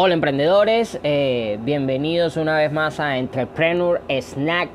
Hola 0.00 0.14
emprendedores, 0.14 1.00
eh, 1.02 1.58
bienvenidos 1.62 2.36
una 2.36 2.56
vez 2.56 2.70
más 2.70 3.00
a 3.00 3.18
Entrepreneur 3.18 4.00
Snack, 4.08 4.70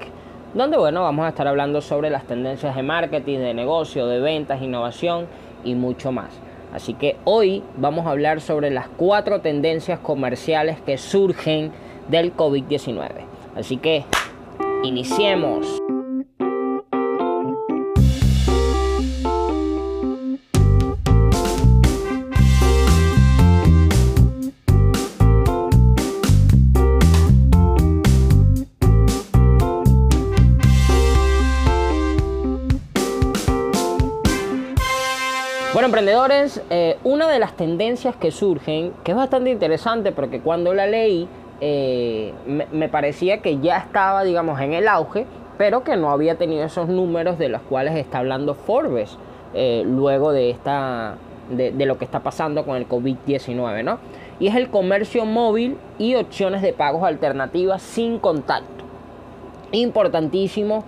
donde 0.53 0.75
bueno, 0.75 1.01
vamos 1.03 1.25
a 1.25 1.29
estar 1.29 1.47
hablando 1.47 1.79
sobre 1.79 2.09
las 2.09 2.25
tendencias 2.25 2.75
de 2.75 2.83
marketing, 2.83 3.39
de 3.39 3.53
negocio, 3.53 4.07
de 4.07 4.19
ventas, 4.19 4.61
innovación 4.61 5.27
y 5.63 5.75
mucho 5.75 6.11
más. 6.11 6.27
Así 6.73 6.93
que 6.93 7.15
hoy 7.23 7.63
vamos 7.77 8.05
a 8.05 8.09
hablar 8.09 8.41
sobre 8.41 8.69
las 8.69 8.89
cuatro 8.89 9.39
tendencias 9.39 9.97
comerciales 9.99 10.81
que 10.81 10.97
surgen 10.97 11.71
del 12.09 12.35
COVID-19. 12.35 13.07
Así 13.55 13.77
que 13.77 14.03
iniciemos. 14.83 15.79
Emprendedores, 35.93 36.59
eh, 36.71 36.97
una 37.03 37.29
de 37.29 37.37
las 37.37 37.55
tendencias 37.55 38.15
que 38.15 38.31
surgen, 38.31 38.93
que 39.03 39.11
es 39.11 39.15
bastante 39.15 39.51
interesante 39.51 40.11
porque 40.11 40.39
cuando 40.39 40.73
la 40.73 40.87
leí 40.87 41.27
eh, 41.61 42.33
me, 42.47 42.89
parecía 42.89 43.43
que 43.43 43.59
ya 43.59 43.77
estaba, 43.77 44.23
digamos, 44.23 44.59
en 44.59 44.73
el 44.73 44.87
auge, 44.87 45.27
pero 45.59 45.83
que 45.83 45.95
no 45.95 46.09
había 46.09 46.33
tenido 46.33 46.65
esos 46.65 46.89
números 46.89 47.37
de 47.37 47.47
los 47.47 47.61
cuales 47.61 47.95
está 47.95 48.17
hablando 48.17 48.55
Forbes 48.55 49.19
eh, 49.53 49.83
luego 49.85 50.31
de, 50.31 50.49
esta, 50.49 51.17
de, 51.51 51.71
de, 51.71 51.85
lo 51.85 51.99
que 51.99 52.05
está 52.05 52.21
pasando 52.21 52.65
con 52.65 52.77
el 52.77 52.89
COVID-19, 52.89 53.83
¿no? 53.83 53.99
Y 54.39 54.47
es 54.47 54.55
el 54.55 54.69
comercio 54.69 55.25
móvil 55.25 55.77
y 55.99 56.15
opciones 56.15 56.63
de 56.63 56.73
pagos 56.73 57.03
alternativas 57.03 57.83
sin 57.83 58.17
contacto. 58.17 58.83
Importantísimo, 59.71 60.85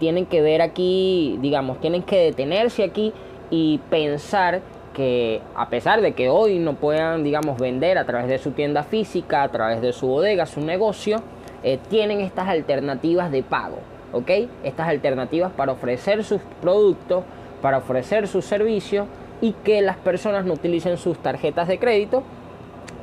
tienen 0.00 0.26
que 0.26 0.42
ver 0.42 0.60
aquí, 0.60 1.38
digamos, 1.40 1.80
tienen 1.80 2.02
que 2.02 2.18
detenerse 2.18 2.82
aquí 2.82 3.12
y 3.52 3.78
pensar 3.90 4.62
que 4.94 5.42
a 5.54 5.68
pesar 5.68 6.00
de 6.00 6.14
que 6.14 6.30
hoy 6.30 6.58
no 6.58 6.74
puedan, 6.74 7.22
digamos, 7.22 7.58
vender 7.58 7.98
a 7.98 8.06
través 8.06 8.28
de 8.28 8.38
su 8.38 8.52
tienda 8.52 8.82
física, 8.82 9.42
a 9.42 9.48
través 9.50 9.82
de 9.82 9.92
su 9.92 10.06
bodega, 10.06 10.46
su 10.46 10.62
negocio, 10.62 11.22
eh, 11.62 11.78
tienen 11.90 12.22
estas 12.22 12.48
alternativas 12.48 13.30
de 13.30 13.42
pago, 13.42 13.76
¿ok? 14.12 14.30
Estas 14.64 14.88
alternativas 14.88 15.52
para 15.52 15.72
ofrecer 15.72 16.24
sus 16.24 16.40
productos, 16.62 17.24
para 17.60 17.76
ofrecer 17.76 18.26
sus 18.26 18.46
servicios 18.46 19.06
y 19.42 19.52
que 19.52 19.82
las 19.82 19.98
personas 19.98 20.46
no 20.46 20.54
utilicen 20.54 20.96
sus 20.96 21.18
tarjetas 21.18 21.68
de 21.68 21.78
crédito 21.78 22.22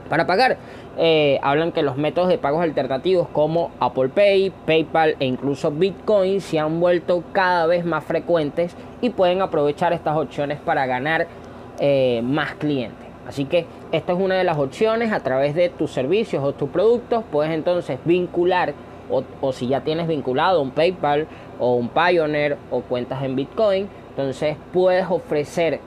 para 0.10 0.28
pagar. 0.28 0.58
Eh, 0.98 1.40
hablan 1.42 1.72
que 1.72 1.82
los 1.82 1.96
métodos 1.96 2.28
de 2.28 2.38
pagos 2.38 2.62
alternativos 2.62 3.28
como 3.30 3.72
Apple 3.80 4.10
Pay, 4.10 4.52
PayPal 4.66 5.16
e 5.20 5.26
incluso 5.26 5.72
Bitcoin 5.72 6.42
se 6.42 6.60
han 6.60 6.80
vuelto 6.80 7.24
cada 7.32 7.66
vez 7.68 7.86
más 7.86 8.04
frecuentes 8.04 8.76
y 9.00 9.12
pueden 9.12 9.42
aprovechar 9.42 9.94
estas 9.94 10.18
opciones 10.18 10.60
para 10.60 10.86
ganar 10.86 11.28
eh, 11.80 12.22
más 12.24 12.56
clientes. 12.56 13.08
Así 13.26 13.46
que 13.46 13.66
esta 13.92 14.14
es 14.14 14.20
una 14.20 14.36
de 14.36 14.44
las 14.44 14.58
opciones 14.58 15.14
a 15.14 15.22
través 15.22 15.54
de 15.56 15.70
tus 15.70 15.92
servicios 15.92 16.44
o 16.44 16.52
tus 16.54 16.70
productos. 16.70 17.24
Puedes 17.32 17.54
entonces 17.54 18.00
vincular 18.04 18.74
o, 19.10 19.24
o 19.40 19.54
si 19.54 19.68
ya 19.68 19.82
tienes 19.82 20.08
vinculado 20.08 20.62
un 20.62 20.72
PayPal 20.72 21.28
o 21.60 21.76
un 21.76 21.90
Pioneer 21.90 22.58
o 22.72 22.82
cuentas 22.82 23.24
en 23.24 23.36
Bitcoin, 23.36 23.88
entonces 24.10 24.58
puedes 24.74 25.06
ofrecer 25.10 25.80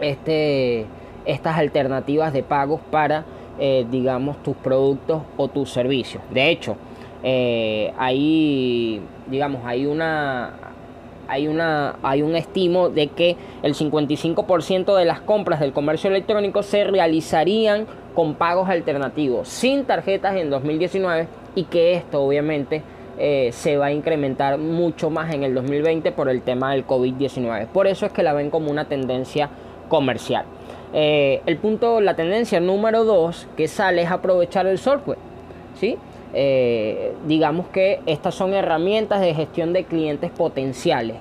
este 0.00 0.86
estas 1.28 1.58
alternativas 1.58 2.32
de 2.32 2.42
pagos 2.42 2.80
para, 2.90 3.24
eh, 3.60 3.86
digamos, 3.90 4.42
tus 4.42 4.56
productos 4.56 5.22
o 5.36 5.48
tus 5.48 5.70
servicios. 5.70 6.22
De 6.32 6.48
hecho, 6.50 6.76
eh, 7.22 7.92
hay, 7.98 9.00
digamos, 9.26 9.62
hay 9.64 9.86
una, 9.86 10.54
hay, 11.28 11.46
una, 11.46 11.96
hay 12.02 12.22
un 12.22 12.34
estimo 12.34 12.88
de 12.88 13.08
que 13.08 13.36
el 13.62 13.74
55% 13.74 14.96
de 14.96 15.04
las 15.04 15.20
compras 15.20 15.60
del 15.60 15.72
comercio 15.72 16.08
electrónico 16.08 16.62
se 16.62 16.84
realizarían 16.84 17.86
con 18.14 18.34
pagos 18.34 18.68
alternativos, 18.68 19.48
sin 19.48 19.84
tarjetas 19.84 20.34
en 20.36 20.50
2019 20.50 21.28
y 21.54 21.64
que 21.64 21.94
esto 21.94 22.22
obviamente 22.22 22.82
eh, 23.18 23.50
se 23.52 23.76
va 23.76 23.86
a 23.86 23.92
incrementar 23.92 24.58
mucho 24.58 25.10
más 25.10 25.34
en 25.34 25.44
el 25.44 25.54
2020 25.54 26.10
por 26.12 26.30
el 26.30 26.40
tema 26.42 26.72
del 26.72 26.86
COVID-19. 26.86 27.66
Por 27.66 27.86
eso 27.86 28.06
es 28.06 28.12
que 28.12 28.22
la 28.22 28.32
ven 28.32 28.48
como 28.48 28.70
una 28.70 28.86
tendencia 28.86 29.50
comercial. 29.88 30.44
Eh, 30.92 31.42
el 31.46 31.58
punto, 31.58 32.00
la 32.00 32.14
tendencia 32.14 32.60
número 32.60 33.04
dos 33.04 33.46
que 33.56 33.68
sale 33.68 34.02
es 34.02 34.10
aprovechar 34.10 34.66
el 34.66 34.78
software. 34.78 35.18
¿sí? 35.78 35.98
Eh, 36.34 37.12
digamos 37.26 37.68
que 37.68 38.00
estas 38.06 38.34
son 38.34 38.54
herramientas 38.54 39.20
de 39.20 39.34
gestión 39.34 39.72
de 39.72 39.84
clientes 39.84 40.30
potenciales. 40.30 41.16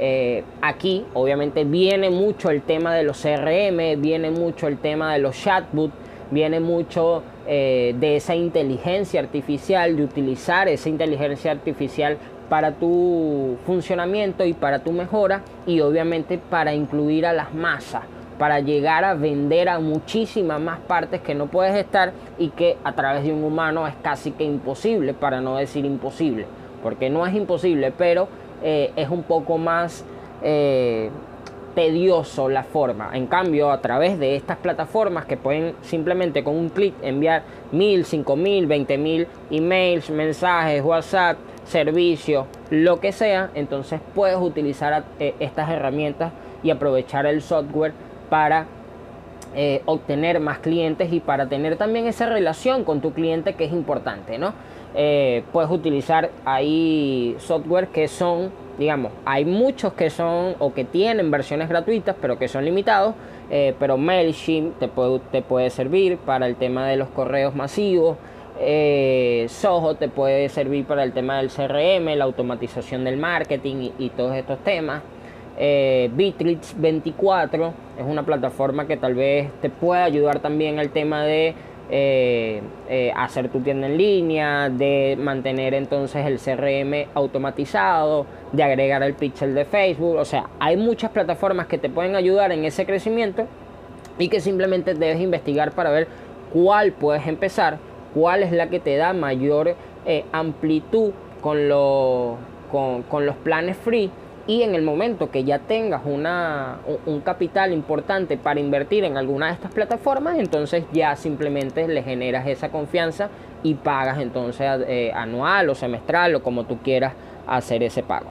Eh, 0.00 0.44
aquí 0.62 1.04
obviamente 1.14 1.64
viene 1.64 2.10
mucho 2.10 2.50
el 2.50 2.62
tema 2.62 2.94
de 2.94 3.02
los 3.02 3.20
CRM, 3.20 4.00
viene 4.00 4.30
mucho 4.30 4.68
el 4.68 4.78
tema 4.78 5.12
de 5.12 5.18
los 5.18 5.36
chatbots, 5.36 5.92
viene 6.30 6.60
mucho 6.60 7.22
de 7.46 8.16
esa 8.16 8.34
inteligencia 8.34 9.20
artificial, 9.20 9.96
de 9.96 10.04
utilizar 10.04 10.68
esa 10.68 10.90
inteligencia 10.90 11.50
artificial 11.50 12.18
para 12.50 12.72
tu 12.72 13.56
funcionamiento 13.64 14.44
y 14.44 14.52
para 14.52 14.80
tu 14.80 14.92
mejora 14.92 15.40
y 15.66 15.80
obviamente 15.80 16.36
para 16.36 16.74
incluir 16.74 17.24
a 17.24 17.32
las 17.32 17.54
masas 17.54 18.02
para 18.38 18.60
llegar 18.60 19.04
a 19.04 19.14
vender 19.14 19.68
a 19.68 19.80
muchísimas 19.80 20.60
más 20.60 20.78
partes 20.78 21.20
que 21.20 21.34
no 21.34 21.46
puedes 21.46 21.74
estar 21.74 22.12
y 22.38 22.50
que 22.50 22.76
a 22.84 22.92
través 22.92 23.24
de 23.24 23.32
un 23.32 23.42
humano 23.44 23.86
es 23.86 23.94
casi 24.00 24.30
que 24.30 24.44
imposible, 24.44 25.12
para 25.12 25.40
no 25.40 25.56
decir 25.56 25.84
imposible, 25.84 26.46
porque 26.82 27.10
no 27.10 27.26
es 27.26 27.34
imposible, 27.34 27.92
pero 27.96 28.28
eh, 28.62 28.92
es 28.96 29.08
un 29.08 29.24
poco 29.24 29.58
más 29.58 30.04
eh, 30.42 31.10
tedioso 31.74 32.48
la 32.48 32.62
forma. 32.62 33.10
En 33.12 33.26
cambio, 33.26 33.70
a 33.70 33.80
través 33.80 34.18
de 34.18 34.36
estas 34.36 34.56
plataformas 34.58 35.26
que 35.26 35.36
pueden 35.36 35.74
simplemente 35.82 36.42
con 36.42 36.56
un 36.56 36.68
clic 36.68 36.94
enviar 37.02 37.42
mil, 37.72 38.04
cinco 38.04 38.36
mil, 38.36 38.66
veinte 38.66 38.98
mil 38.98 39.26
emails, 39.50 40.10
mensajes, 40.10 40.82
WhatsApp, 40.82 41.38
servicios, 41.64 42.46
lo 42.70 42.98
que 42.98 43.12
sea, 43.12 43.50
entonces 43.54 44.00
puedes 44.14 44.38
utilizar 44.38 45.04
eh, 45.18 45.34
estas 45.38 45.70
herramientas 45.70 46.32
y 46.62 46.70
aprovechar 46.70 47.26
el 47.26 47.42
software 47.42 47.92
para 48.28 48.66
eh, 49.54 49.80
obtener 49.86 50.40
más 50.40 50.58
clientes 50.58 51.10
y 51.10 51.20
para 51.20 51.48
tener 51.48 51.76
también 51.76 52.06
esa 52.06 52.26
relación 52.26 52.84
con 52.84 53.00
tu 53.00 53.14
cliente 53.14 53.54
que 53.54 53.64
es 53.64 53.72
importante, 53.72 54.36
¿no? 54.36 54.52
Eh, 54.94 55.42
puedes 55.52 55.70
utilizar 55.70 56.30
ahí 56.44 57.34
software 57.38 57.88
que 57.88 58.08
son, 58.08 58.50
digamos, 58.78 59.10
hay 59.24 59.46
muchos 59.46 59.94
que 59.94 60.10
son 60.10 60.54
o 60.58 60.74
que 60.74 60.84
tienen 60.84 61.30
versiones 61.30 61.70
gratuitas, 61.70 62.14
pero 62.20 62.38
que 62.38 62.46
son 62.46 62.66
limitados, 62.66 63.14
eh, 63.50 63.74
pero 63.78 63.96
MailChimp 63.96 64.78
te 64.78 64.88
puede, 64.88 65.18
te 65.32 65.40
puede 65.40 65.70
servir 65.70 66.18
para 66.18 66.46
el 66.46 66.56
tema 66.56 66.86
de 66.86 66.96
los 66.96 67.08
correos 67.08 67.54
masivos. 67.54 68.18
Soho 69.48 69.94
te 69.94 70.08
puede 70.08 70.48
servir 70.50 70.84
para 70.84 71.04
el 71.04 71.12
tema 71.12 71.38
del 71.38 71.48
CRM, 71.48 72.16
la 72.18 72.24
automatización 72.24 73.04
del 73.04 73.16
marketing 73.16 73.90
y 73.98 74.10
todos 74.10 74.34
estos 74.36 74.58
temas 74.58 75.02
eh, 75.58 76.10
Bitrix 76.14 76.74
24 76.80 77.74
es 77.98 78.04
una 78.06 78.22
plataforma 78.22 78.86
que 78.86 78.96
tal 78.96 79.14
vez 79.14 79.50
te 79.60 79.70
pueda 79.70 80.04
ayudar 80.04 80.40
también 80.40 80.78
al 80.78 80.90
tema 80.90 81.24
de 81.24 81.54
eh, 81.90 82.60
eh, 82.90 83.12
hacer 83.16 83.48
tu 83.48 83.60
tienda 83.60 83.86
en 83.86 83.96
línea, 83.96 84.68
de 84.68 85.16
mantener 85.18 85.72
entonces 85.72 86.26
el 86.26 86.38
CRM 86.38 87.08
automatizado, 87.14 88.26
de 88.52 88.62
agregar 88.62 89.02
el 89.02 89.14
pixel 89.14 89.54
de 89.54 89.64
Facebook. 89.64 90.16
O 90.16 90.24
sea, 90.26 90.50
hay 90.60 90.76
muchas 90.76 91.10
plataformas 91.10 91.66
que 91.66 91.78
te 91.78 91.88
pueden 91.88 92.14
ayudar 92.14 92.52
en 92.52 92.66
ese 92.66 92.84
crecimiento 92.84 93.46
y 94.18 94.28
que 94.28 94.40
simplemente 94.40 94.92
debes 94.92 95.18
investigar 95.20 95.72
para 95.72 95.90
ver 95.90 96.08
cuál 96.52 96.92
puedes 96.92 97.26
empezar, 97.26 97.78
cuál 98.14 98.42
es 98.42 98.52
la 98.52 98.68
que 98.68 98.80
te 98.80 98.96
da 98.96 99.14
mayor 99.14 99.74
eh, 100.04 100.24
amplitud 100.32 101.12
con, 101.40 101.68
los 101.68 102.36
planes 103.42 103.78
free 103.78 104.10
y 104.48 104.62
en 104.62 104.74
el 104.74 104.80
momento 104.80 105.30
que 105.30 105.44
ya 105.44 105.58
tengas 105.58 106.00
una, 106.06 106.78
un 107.04 107.20
capital 107.20 107.70
importante 107.70 108.38
para 108.38 108.58
invertir 108.58 109.04
en 109.04 109.18
alguna 109.18 109.48
de 109.48 109.52
estas 109.52 109.70
plataformas, 109.70 110.38
entonces 110.38 110.84
ya 110.90 111.14
simplemente 111.16 111.86
le 111.86 112.02
generas 112.02 112.46
esa 112.46 112.70
confianza 112.70 113.28
y 113.62 113.74
pagas 113.74 114.18
entonces 114.18 114.66
eh, 114.88 115.12
anual 115.14 115.68
o 115.68 115.74
semestral 115.74 116.34
o 116.34 116.42
como 116.42 116.64
tú 116.64 116.78
quieras 116.78 117.12
hacer 117.46 117.82
ese 117.82 118.02
pago. 118.02 118.30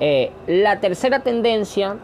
Eh, 0.00 0.32
la 0.48 0.80
tercera 0.80 1.20
tendencia 1.20 1.96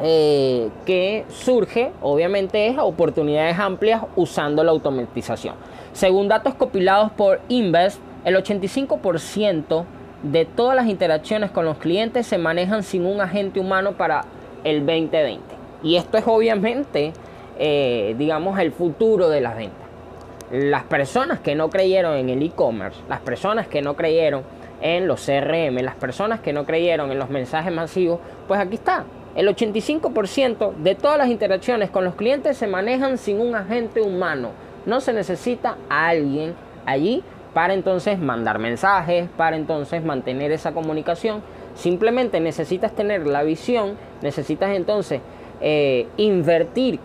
eh, 0.00 0.68
que 0.86 1.24
surge 1.30 1.90
obviamente 2.00 2.68
es 2.68 2.78
oportunidades 2.78 3.58
amplias 3.58 4.02
usando 4.14 4.62
la 4.62 4.70
automatización. 4.70 5.56
Según 5.92 6.28
datos 6.28 6.54
compilados 6.54 7.10
por 7.10 7.40
Invest, 7.48 8.00
el 8.24 8.36
85% 8.36 9.84
de 10.22 10.44
todas 10.44 10.76
las 10.76 10.86
interacciones 10.86 11.50
con 11.50 11.64
los 11.64 11.78
clientes 11.78 12.26
se 12.26 12.38
manejan 12.38 12.82
sin 12.82 13.06
un 13.06 13.20
agente 13.20 13.60
humano 13.60 13.92
para 13.92 14.24
el 14.64 14.84
2020. 14.84 15.40
Y 15.82 15.96
esto 15.96 16.18
es 16.18 16.24
obviamente, 16.26 17.12
eh, 17.58 18.14
digamos, 18.18 18.58
el 18.58 18.72
futuro 18.72 19.28
de 19.28 19.40
las 19.40 19.56
ventas. 19.56 19.78
las 20.50 20.82
personas 20.82 21.38
que 21.38 21.54
no 21.54 21.70
creyeron 21.70 22.16
en 22.16 22.28
el 22.28 22.42
e-commerce, 22.42 22.98
las 23.08 23.20
personas 23.20 23.68
que 23.68 23.82
no 23.82 23.94
creyeron 23.94 24.42
en 24.80 25.06
los 25.06 25.24
CRM, 25.24 25.80
las 25.80 25.94
personas 25.94 26.40
que 26.40 26.52
no 26.52 26.66
creyeron 26.66 27.12
en 27.12 27.20
los 27.20 27.30
mensajes 27.30 27.72
masivos, 27.72 28.18
pues 28.48 28.58
aquí 28.58 28.74
está. 28.74 29.04
El 29.36 29.46
85% 29.46 30.74
de 30.74 30.96
todas 30.96 31.18
las 31.18 31.28
interacciones 31.28 31.90
con 31.90 32.04
los 32.04 32.16
clientes 32.16 32.56
se 32.56 32.66
manejan 32.66 33.16
sin 33.16 33.40
un 33.40 33.54
agente 33.54 34.00
humano. 34.00 34.50
No 34.86 35.00
se 35.00 35.12
necesita 35.12 35.76
a 35.88 36.08
alguien 36.08 36.54
allí 36.84 37.22
para 37.54 37.74
entonces 37.74 38.18
mandar 38.18 38.58
mensajes, 38.58 39.28
para 39.36 39.56
entonces 39.56 40.04
mantener 40.04 40.52
esa 40.52 40.72
comunicación. 40.72 41.42
Simplemente 41.74 42.40
necesitas 42.40 42.92
tener 42.92 43.26
la 43.26 43.42
visión, 43.42 43.96
necesitas 44.22 44.70
entonces 44.76 45.20
eh, 45.60 46.06
invertir 46.16 47.00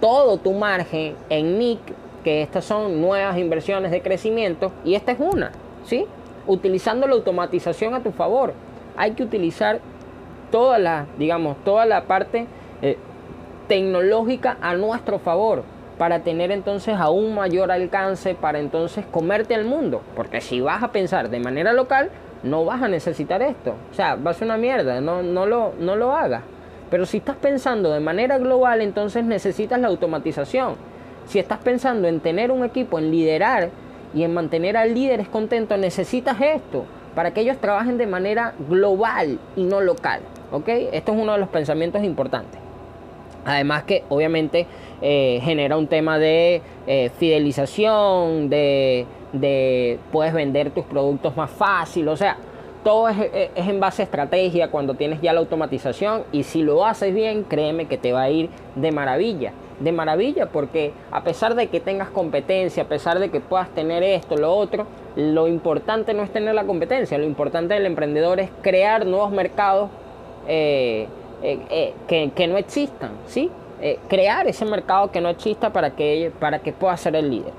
todo 0.00 0.38
tu 0.38 0.52
margen 0.52 1.14
en 1.30 1.58
NIC, 1.58 1.80
que 2.24 2.42
estas 2.42 2.64
son 2.64 3.00
nuevas 3.00 3.38
inversiones 3.38 3.90
de 3.90 4.02
crecimiento, 4.02 4.72
y 4.84 4.94
esta 4.94 5.12
es 5.12 5.20
una, 5.20 5.52
¿sí? 5.84 6.06
Utilizando 6.46 7.06
la 7.06 7.14
automatización 7.14 7.94
a 7.94 8.02
tu 8.02 8.10
favor. 8.12 8.52
Hay 8.96 9.12
que 9.12 9.22
utilizar 9.22 9.80
toda 10.50 10.78
la, 10.78 11.06
digamos, 11.18 11.56
toda 11.64 11.86
la 11.86 12.04
parte 12.04 12.46
eh, 12.82 12.98
tecnológica 13.68 14.56
a 14.60 14.74
nuestro 14.74 15.18
favor 15.18 15.75
para 15.98 16.20
tener 16.20 16.50
entonces 16.50 16.94
aún 16.96 17.34
mayor 17.34 17.70
alcance, 17.70 18.34
para 18.34 18.58
entonces 18.58 19.04
comerte 19.06 19.54
al 19.54 19.64
mundo. 19.64 20.02
Porque 20.14 20.40
si 20.40 20.60
vas 20.60 20.82
a 20.82 20.92
pensar 20.92 21.30
de 21.30 21.40
manera 21.40 21.72
local, 21.72 22.10
no 22.42 22.64
vas 22.64 22.82
a 22.82 22.88
necesitar 22.88 23.42
esto. 23.42 23.74
O 23.90 23.94
sea, 23.94 24.16
va 24.16 24.30
a 24.30 24.34
ser 24.34 24.46
una 24.46 24.56
mierda, 24.56 25.00
no, 25.00 25.22
no, 25.22 25.46
lo, 25.46 25.72
no 25.78 25.96
lo 25.96 26.14
hagas. 26.14 26.42
Pero 26.90 27.06
si 27.06 27.16
estás 27.16 27.36
pensando 27.36 27.92
de 27.92 28.00
manera 28.00 28.38
global, 28.38 28.80
entonces 28.80 29.24
necesitas 29.24 29.80
la 29.80 29.88
automatización. 29.88 30.76
Si 31.26 31.38
estás 31.38 31.58
pensando 31.58 32.06
en 32.06 32.20
tener 32.20 32.50
un 32.52 32.64
equipo, 32.64 32.98
en 32.98 33.10
liderar 33.10 33.70
y 34.14 34.22
en 34.22 34.32
mantener 34.32 34.76
a 34.76 34.84
líderes 34.84 35.28
contentos, 35.28 35.78
necesitas 35.78 36.40
esto 36.40 36.84
para 37.14 37.32
que 37.32 37.40
ellos 37.40 37.56
trabajen 37.58 37.98
de 37.98 38.06
manera 38.06 38.54
global 38.68 39.40
y 39.56 39.64
no 39.64 39.80
local. 39.80 40.20
¿Ok? 40.52 40.68
Esto 40.68 41.12
es 41.12 41.18
uno 41.20 41.32
de 41.32 41.38
los 41.38 41.48
pensamientos 41.48 42.04
importantes. 42.04 42.65
Además 43.46 43.84
que 43.84 44.02
obviamente 44.08 44.66
eh, 45.00 45.40
genera 45.42 45.76
un 45.76 45.86
tema 45.86 46.18
de 46.18 46.60
eh, 46.88 47.10
fidelización, 47.16 48.50
de, 48.50 49.06
de, 49.32 50.00
puedes 50.10 50.34
vender 50.34 50.72
tus 50.72 50.84
productos 50.84 51.36
más 51.36 51.50
fácil, 51.50 52.08
o 52.08 52.16
sea, 52.16 52.36
todo 52.82 53.08
es, 53.08 53.16
es, 53.18 53.50
en 53.68 53.80
base 53.80 54.02
a 54.02 54.04
estrategia 54.04 54.70
cuando 54.70 54.94
tienes 54.94 55.20
ya 55.20 55.32
la 55.32 55.40
automatización 55.40 56.24
y 56.32 56.42
si 56.42 56.62
lo 56.62 56.84
haces 56.84 57.14
bien, 57.14 57.44
créeme 57.44 57.86
que 57.86 57.98
te 57.98 58.12
va 58.12 58.22
a 58.22 58.30
ir 58.30 58.50
de 58.74 58.92
maravilla. 58.92 59.52
De 59.80 59.92
maravilla 59.92 60.46
porque 60.46 60.92
a 61.10 61.22
pesar 61.22 61.54
de 61.54 61.66
que 61.66 61.80
tengas 61.80 62.08
competencia, 62.10 62.84
a 62.84 62.86
pesar 62.86 63.18
de 63.18 63.30
que 63.30 63.40
puedas 63.40 63.68
tener 63.70 64.02
esto, 64.02 64.36
lo 64.36 64.54
otro, 64.54 64.86
lo 65.16 65.48
importante 65.48 66.14
no 66.14 66.22
es 66.22 66.30
tener 66.30 66.54
la 66.54 66.64
competencia, 66.64 67.18
lo 67.18 67.24
importante 67.24 67.74
del 67.74 67.86
emprendedor 67.86 68.40
es 68.40 68.50
crear 68.62 69.04
nuevos 69.04 69.30
mercados 69.32 69.90
eh, 70.48 71.08
eh, 71.42 71.92
eh, 72.08 72.30
que, 72.34 72.46
no 72.46 72.56
existan, 72.56 73.10
¿sí? 73.26 73.50
crear 74.08 74.48
ese 74.48 74.64
mercado 74.64 75.12
que 75.12 75.20
no 75.20 75.28
exista 75.28 75.70
para 75.70 75.90
que, 75.90 76.32
para 76.40 76.60
que 76.60 76.72
pueda 76.72 76.96
ser 76.96 77.14
el 77.14 77.30
líder. 77.30 77.52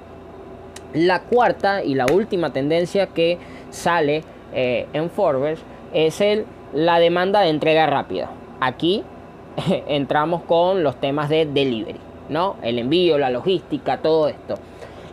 La 0.94 1.21
cuarta 1.21 1.83
y 1.83 1.94
la 1.94 2.06
última 2.12 2.51
tendencia 2.51 3.07
que 3.07 3.38
sale 3.69 4.24
en 4.51 5.09
Forbes 5.12 5.59
es 5.94 6.19
el, 6.21 6.45
la 6.74 7.00
demanda 7.00 7.41
de 7.41 7.50
entrega 7.50 7.85
rápida. 7.85 8.31
Aquí 8.59 9.03
entramos 9.88 10.44
con 10.44 10.83
los 10.83 10.95
temas 11.00 11.29
de 11.29 11.45
delivery, 11.45 12.00
¿no? 12.29 12.56
El 12.62 12.79
envío, 12.79 13.18
la 13.18 13.29
logística, 13.29 13.97
todo 13.97 14.27
esto. 14.27 14.56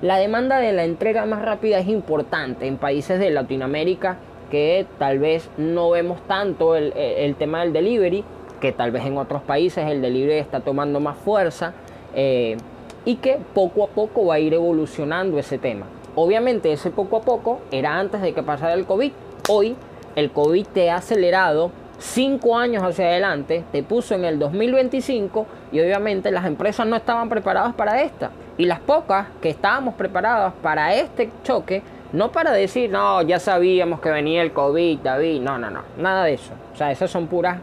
La 0.02 0.18
demanda 0.18 0.58
de 0.58 0.72
la 0.72 0.84
entrega 0.84 1.24
más 1.24 1.42
rápida 1.42 1.78
es 1.78 1.88
importante 1.88 2.66
en 2.66 2.76
países 2.76 3.18
de 3.18 3.30
Latinoamérica 3.30 4.18
que 4.50 4.86
tal 4.98 5.18
vez 5.18 5.48
no 5.56 5.90
vemos 5.90 6.20
tanto 6.26 6.76
el, 6.76 6.92
tema 7.38 7.62
del 7.62 7.72
delivery, 7.72 8.22
que 8.64 8.72
tal 8.72 8.92
vez 8.92 9.04
en 9.04 9.18
otros 9.18 9.42
países 9.42 9.86
el 9.90 10.00
delivery 10.00 10.38
está 10.38 10.60
tomando 10.60 10.98
más 10.98 11.18
fuerza 11.18 11.74
eh, 12.14 12.56
y 13.04 13.16
que 13.16 13.38
poco 13.52 13.84
a 13.84 13.88
poco 13.88 14.24
va 14.24 14.36
a 14.36 14.38
ir 14.38 14.54
evolucionando 14.54 15.38
ese 15.38 15.58
tema. 15.58 15.84
Obviamente 16.14 16.72
ese 16.72 16.90
poco 16.90 17.18
a 17.18 17.20
poco 17.20 17.60
era 17.70 17.98
antes 17.98 18.22
de 18.22 18.32
que 18.32 18.42
pasara 18.42 18.72
el 18.72 18.86
COVID. 18.86 19.12
Hoy 19.50 19.76
el 20.16 20.30
COVID 20.30 20.66
te 20.68 20.90
ha 20.90 20.96
acelerado 20.96 21.72
cinco 21.98 22.56
años 22.56 22.82
hacia 22.82 23.04
adelante, 23.04 23.64
te 23.70 23.82
puso 23.82 24.14
en 24.14 24.24
el 24.24 24.38
2025 24.38 25.44
y 25.70 25.80
obviamente 25.80 26.30
las 26.30 26.46
empresas 26.46 26.86
no 26.86 26.96
estaban 26.96 27.28
preparadas 27.28 27.74
para 27.74 28.00
esta. 28.00 28.30
Y 28.56 28.64
las 28.64 28.80
pocas 28.80 29.26
que 29.42 29.50
estábamos 29.50 29.92
preparadas 29.92 30.54
para 30.62 30.94
este 30.94 31.28
choque 31.42 31.82
no 32.14 32.32
para 32.32 32.52
decir, 32.52 32.88
no, 32.88 33.20
ya 33.20 33.38
sabíamos 33.38 34.00
que 34.00 34.08
venía 34.08 34.40
el 34.40 34.52
COVID, 34.54 35.00
David. 35.00 35.42
No, 35.42 35.58
no, 35.58 35.68
no. 35.68 35.82
Nada 35.98 36.24
de 36.24 36.32
eso. 36.32 36.52
O 36.72 36.76
sea, 36.78 36.90
esas 36.90 37.10
son 37.10 37.26
puras 37.26 37.58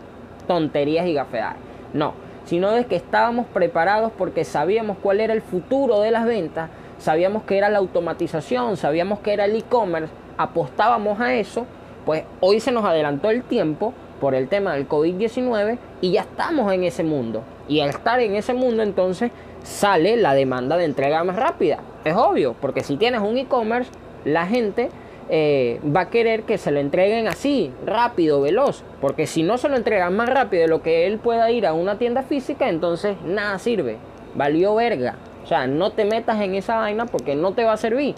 tonterías 0.48 1.06
y 1.08 1.14
gafedades. 1.14 1.58
No. 1.94 2.14
Sino 2.46 2.72
de 2.72 2.86
que 2.86 2.96
estábamos 2.96 3.46
preparados 3.48 4.12
porque 4.18 4.44
sabíamos 4.44 4.98
cuál 5.02 5.20
era 5.20 5.34
el 5.34 5.42
futuro 5.42 6.00
de 6.02 6.12
las 6.12 6.26
ventas. 6.26 6.70
Sabíamos 6.98 7.44
que 7.44 7.58
era 7.58 7.70
la 7.70 7.78
automatización. 7.80 8.78
Sabíamos 8.78 9.20
que 9.20 9.34
era 9.34 9.46
el 9.46 9.56
e-commerce. 9.56 10.14
Apostábamos 10.38 11.20
a 11.20 11.36
eso. 11.36 11.66
Pues 12.06 12.24
hoy 12.40 12.60
se 12.60 12.72
nos 12.72 12.84
adelantó 12.84 13.30
el 13.30 13.44
tiempo 13.44 13.94
por 14.20 14.36
el 14.36 14.48
tema 14.48 14.74
del 14.74 14.88
COVID-19 14.88 15.78
y 16.00 16.12
ya 16.12 16.22
estamos 16.22 16.72
en 16.72 16.84
ese 16.84 17.04
mundo. 17.04 17.44
Y 17.68 17.82
al 17.82 17.90
estar 17.90 18.20
en 18.20 18.36
ese 18.36 18.54
mundo 18.54 18.84
entonces 18.84 19.32
sale 19.64 20.16
la 20.18 20.34
demanda 20.34 20.78
de 20.78 20.86
entrega 20.86 21.24
más 21.24 21.36
rápida. 21.36 21.80
Es 22.06 22.16
obvio, 22.16 22.56
porque 22.60 22.84
si 22.84 22.98
tienes 22.98 23.22
un 23.22 23.38
e-commerce 23.38 23.92
la 24.26 24.46
gente 24.46 24.90
eh, 25.34 25.80
va 25.84 26.02
a 26.02 26.10
querer 26.10 26.44
que 26.44 26.58
se 26.58 26.72
lo 26.72 26.80
entreguen 26.82 27.30
así, 27.30 27.72
rápido, 27.86 28.42
veloz. 28.42 28.84
Porque 29.00 29.26
si 29.28 29.44
no 29.44 29.58
se 29.58 29.70
lo 29.70 29.78
entregan 29.78 30.14
más 30.14 30.28
rápido 30.28 30.64
de 30.64 30.68
lo 30.68 30.82
que 30.82 31.08
él 31.08 31.20
pueda 31.20 31.50
ir 31.52 31.66
a 31.66 31.74
una 31.74 31.98
tienda 31.98 32.22
física, 32.22 32.68
entonces 32.68 33.16
nada 33.26 33.58
sirve. 33.58 33.96
Valió 34.36 34.76
verga. 34.76 35.16
O 35.46 35.48
sea, 35.48 35.68
no 35.68 35.92
te 35.92 36.04
metas 36.04 36.42
en 36.42 36.56
esa 36.56 36.76
vaina 36.76 37.06
porque 37.06 37.36
no 37.36 37.54
te 37.54 37.64
va 37.64 37.74
a 37.74 37.78
servir. 37.78 38.16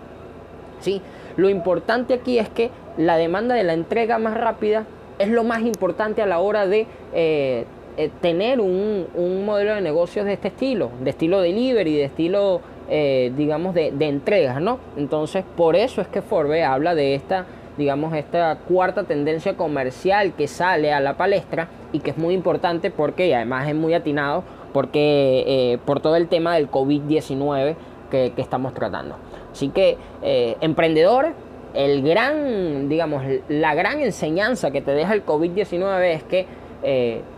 ¿Sí? 0.80 1.04
Lo 1.38 1.50
importante 1.50 2.16
aquí 2.16 2.40
es 2.40 2.50
que 2.50 2.72
la 2.98 3.16
demanda 3.18 3.54
de 3.54 3.64
la 3.64 3.74
entrega 3.74 4.18
más 4.18 4.34
rápida 4.34 4.86
es 5.20 5.30
lo 5.30 5.44
más 5.44 5.62
importante 5.62 6.24
a 6.24 6.26
la 6.26 6.40
hora 6.40 6.66
de 6.66 6.88
eh, 7.14 7.66
eh, 7.98 8.10
tener 8.22 8.60
un, 8.60 9.08
un 9.14 9.46
modelo 9.46 9.76
de 9.76 9.82
negocios 9.82 10.26
de 10.26 10.34
este 10.34 10.48
estilo, 10.48 10.90
de 11.02 11.12
estilo 11.12 11.42
delivery, 11.42 11.96
de 11.96 12.06
estilo 12.06 12.62
eh, 12.90 13.32
digamos, 13.38 13.74
de, 13.74 13.94
entregas, 14.00 14.62
¿no? 14.62 14.80
Entonces, 14.98 15.46
por 15.56 15.76
eso 15.76 16.02
es 16.02 16.08
que 16.08 16.22
Forbes 16.22 16.66
habla 16.66 16.96
de 16.96 17.16
esta, 17.16 17.46
digamos, 17.78 18.14
esta 18.14 18.58
cuarta 18.68 19.04
tendencia 19.04 19.56
comercial 19.56 20.34
que 20.34 20.48
sale 20.48 20.92
a 20.92 21.00
la 21.00 21.16
palestra 21.16 21.70
y 21.94 22.00
que 22.00 22.12
es 22.12 22.18
muy 22.18 22.34
importante 22.34 22.92
porque, 22.92 23.28
y 23.28 23.34
además 23.34 23.68
es 23.70 23.76
muy 23.76 23.94
atinado, 23.94 24.44
porque 24.74 25.44
eh, 25.48 25.78
por 25.86 26.02
todo 26.02 26.16
el 26.18 26.28
tema 26.28 26.56
del 26.56 26.70
COVID-19 26.70 27.76
que, 28.12 28.34
estamos 28.38 28.74
tratando. 28.74 29.16
Así 29.52 29.70
que, 29.70 29.98
eh, 30.22 30.58
emprendedores, 30.60 31.34
el 31.74 32.04
gran, 32.04 32.90
digamos, 32.90 33.24
la 33.48 33.74
gran 33.76 34.02
enseñanza 34.02 34.72
que 34.72 34.82
te 34.82 34.92
deja 34.92 35.14
el 35.14 35.26
COVID-19 35.26 36.04
es 36.04 36.24
que 36.24 36.46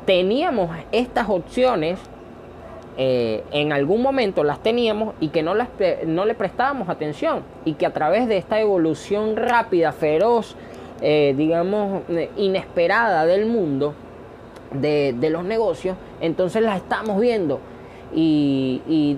teníamos 0.06 0.76
estas 0.92 1.30
opciones 1.30 2.00
eh, 2.98 3.44
en 3.52 3.74
algún 3.74 4.02
momento 4.02 4.46
las 4.46 4.64
teníamos 4.64 5.16
y 5.20 5.28
que 5.28 5.44
no, 5.44 5.54
las, 5.54 5.68
no 6.06 6.26
le 6.26 6.34
prestábamos 6.34 6.88
atención 6.88 7.44
y 7.66 7.74
que 7.74 7.86
a 7.86 7.92
través 7.92 8.28
de 8.30 8.38
esta 8.38 8.60
evolución 8.62 9.36
rápida, 9.36 9.92
feroz, 9.92 10.56
eh, 11.02 11.34
digamos, 11.36 12.04
eh, 12.10 12.30
inesperada 12.38 13.26
del 13.26 13.48
mundo, 13.48 13.94
de, 14.72 15.14
los 15.30 15.44
negocios, 15.44 15.98
entonces 16.22 16.62
las 16.62 16.78
estamos 16.78 17.20
viendo. 17.20 17.60
Y, 18.14 19.18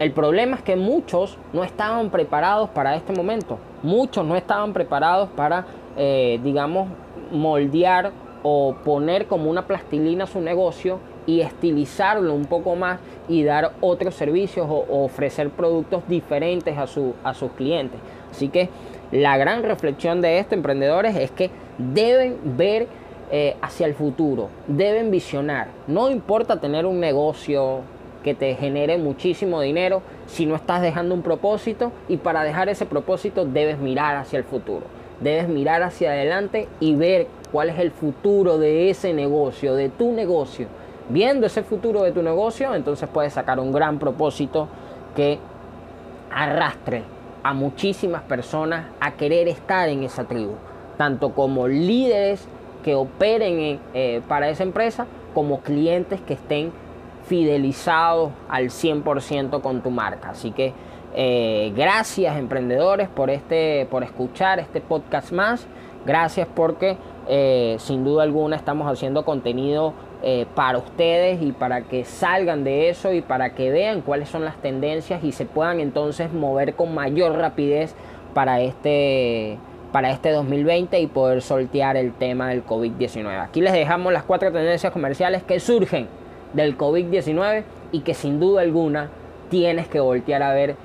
el 0.00 0.12
problema 0.12 0.54
es 0.54 0.62
que 0.62 0.76
muchos 0.76 1.38
no 1.52 1.64
estaban 1.64 2.10
preparados 2.10 2.68
para 2.70 2.94
este 2.94 3.12
momento. 3.12 3.58
Muchos 3.82 4.24
no 4.24 4.36
estaban 4.36 4.72
preparados 4.72 5.28
para, 5.30 5.66
digamos, 5.96 6.86
moldear 7.32 8.12
o 8.42 8.74
poner 8.84 9.26
como 9.26 9.50
una 9.50 9.66
plastilina 9.66 10.26
su 10.26 10.40
negocio 10.40 11.00
y 11.26 11.40
estilizarlo 11.40 12.32
un 12.32 12.46
poco 12.46 12.74
más 12.74 13.00
y 13.28 13.44
dar 13.44 13.72
otros 13.80 14.14
servicios 14.14 14.66
o, 14.68 15.04
ofrecer 15.04 15.50
productos 15.50 16.02
diferentes 16.08 16.76
a, 16.78 16.86
su, 16.86 17.14
a 17.22 17.34
sus 17.34 17.52
clientes. 17.52 18.00
Así 18.30 18.48
que 18.48 18.70
la 19.12 19.36
gran 19.36 19.62
reflexión 19.62 20.20
de 20.20 20.38
estos 20.38 20.54
emprendedores 20.54 21.16
es 21.16 21.30
que 21.30 21.50
deben 21.78 22.38
ver 22.56 22.88
eh, 23.30 23.56
hacia 23.60 23.86
el 23.86 23.94
futuro, 23.94 24.48
deben 24.66 25.10
visionar. 25.10 25.68
No 25.86 26.10
importa 26.10 26.60
tener 26.60 26.86
un 26.86 26.98
negocio 26.98 27.80
que 28.24 28.34
te 28.34 28.54
genere 28.54 28.96
muchísimo 28.96 29.60
dinero 29.60 30.02
si 30.26 30.46
no 30.46 30.56
estás 30.56 30.80
dejando 30.80 31.14
un 31.14 31.22
propósito 31.22 31.92
y 32.08 32.16
para 32.16 32.42
dejar 32.42 32.70
ese 32.70 32.86
propósito 32.86 33.44
debes 33.44 33.78
mirar 33.78 34.16
hacia 34.16 34.38
el 34.38 34.44
futuro. 34.44 34.86
Debes 35.20 35.48
mirar 35.48 35.82
hacia 35.82 36.12
adelante 36.12 36.68
y 36.80 36.94
ver 36.94 37.26
cuál 37.50 37.70
es 37.70 37.78
el 37.78 37.90
futuro 37.90 38.58
de 38.58 38.90
ese 38.90 39.12
negocio, 39.12 39.74
de 39.74 39.88
tu 39.88 40.12
negocio 40.12 40.66
viendo 41.08 41.46
ese 41.46 41.62
futuro 41.62 42.02
de 42.02 42.12
tu 42.12 42.22
negocio, 42.22 42.74
entonces 42.74 43.08
puedes 43.12 43.32
sacar 43.32 43.58
un 43.60 43.72
gran 43.72 43.98
propósito 43.98 44.68
que 45.16 45.38
arrastre 46.30 47.02
a 47.42 47.54
muchísimas 47.54 48.22
personas 48.22 48.86
a 49.00 49.12
querer 49.12 49.48
estar 49.48 49.88
en 49.88 50.02
esa 50.02 50.24
tribu, 50.24 50.54
tanto 50.96 51.32
como 51.32 51.66
líderes 51.66 52.46
que 52.84 52.94
operen 52.94 53.80
eh, 53.94 54.20
para 54.28 54.48
esa 54.50 54.62
empresa, 54.62 55.06
como 55.34 55.60
clientes 55.60 56.20
que 56.20 56.34
estén 56.34 56.72
fidelizados 57.26 58.30
al 58.48 58.66
100% 58.66 59.60
con 59.60 59.82
tu 59.82 59.90
marca. 59.90 60.30
Así 60.30 60.50
que 60.50 60.72
eh, 61.14 61.72
gracias 61.74 62.36
emprendedores 62.36 63.08
por, 63.08 63.30
este, 63.30 63.86
por 63.90 64.02
escuchar 64.02 64.58
este 64.58 64.80
podcast 64.80 65.32
más. 65.32 65.66
Gracias 66.06 66.48
porque 66.54 66.96
eh, 67.30 67.76
sin 67.78 68.04
duda 68.04 68.22
alguna 68.22 68.56
estamos 68.56 68.90
haciendo 68.90 69.24
contenido 69.24 69.92
eh, 70.22 70.46
para 70.54 70.78
ustedes 70.78 71.42
y 71.42 71.52
para 71.52 71.82
que 71.82 72.04
salgan 72.04 72.64
de 72.64 72.88
eso 72.88 73.12
y 73.12 73.20
para 73.20 73.50
que 73.50 73.70
vean 73.70 74.00
cuáles 74.00 74.30
son 74.30 74.46
las 74.46 74.56
tendencias 74.56 75.22
y 75.22 75.32
se 75.32 75.44
puedan 75.44 75.78
entonces 75.80 76.32
mover 76.32 76.74
con 76.74 76.94
mayor 76.94 77.36
rapidez 77.36 77.94
para 78.32 78.62
este, 78.62 79.58
para 79.92 80.10
este 80.10 80.30
2020 80.30 80.98
y 81.00 81.06
poder 81.06 81.42
sortear 81.42 81.98
el 81.98 82.14
tema 82.14 82.48
del 82.48 82.64
COVID-19. 82.64 83.42
Aquí 83.42 83.60
les 83.60 83.74
dejamos 83.74 84.10
las 84.10 84.22
cuatro 84.22 84.50
tendencias 84.50 84.90
comerciales 84.90 85.42
que 85.42 85.60
surgen 85.60 86.08
del 86.54 86.78
COVID-19 86.78 87.64
y 87.92 88.00
que 88.00 88.14
sin 88.14 88.40
duda 88.40 88.62
alguna 88.62 89.10
tienes 89.50 89.86
que 89.86 90.00
voltear 90.00 90.42
a 90.42 90.54
ver 90.54 90.76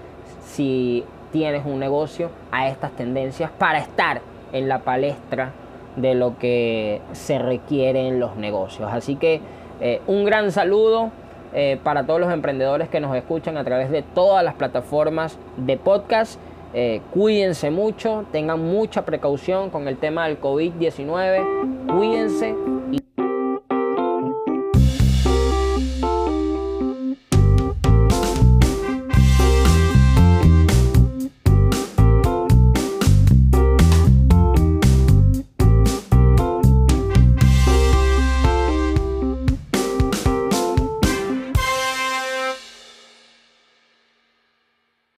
si 0.46 1.06
tienes 1.32 1.66
un 1.66 1.80
negocio 1.80 2.30
a 2.52 2.68
estas 2.68 2.92
tendencias 2.92 3.50
para 3.58 3.80
estar 3.80 4.22
en 4.52 4.68
la 4.68 4.80
palestra 4.80 5.54
de 5.96 6.16
lo 6.16 6.38
que 6.38 7.02
se 7.12 7.40
requiere 7.40 8.08
en 8.08 8.20
los 8.20 8.36
negocios. 8.36 8.90
Así 8.92 9.16
que 9.16 9.42
eh, 9.82 10.02
un 10.08 10.26
gran 10.26 10.52
saludo 10.52 11.12
eh, 11.54 11.80
para 11.84 12.06
todos 12.06 12.20
los 12.20 12.32
emprendedores 12.32 12.90
que 12.90 13.00
nos 13.00 13.16
escuchan 13.16 13.58
a 13.58 13.64
través 13.64 13.92
de 13.92 14.02
todas 14.02 14.44
las 14.44 14.56
plataformas 14.56 15.38
de 15.58 15.78
podcast. 15.78 16.40
Eh, 16.74 17.02
cuídense 17.12 17.70
mucho, 17.70 18.26
tengan 18.32 18.60
mucha 18.60 19.06
precaución 19.06 19.70
con 19.70 19.88
el 19.88 19.98
tema 19.98 20.28
del 20.28 20.42
COVID-19. 20.42 21.96
Cuídense 21.96 22.56
y 22.92 23.13